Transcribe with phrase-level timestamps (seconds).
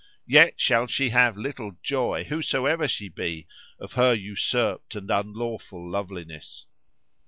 [0.25, 3.45] Yet shall she have little joy, whosoever she be,
[3.79, 6.65] of her usurped and unlawful loveliness!"